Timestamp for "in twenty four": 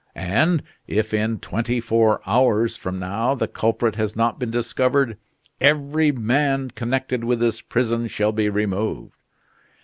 1.13-2.21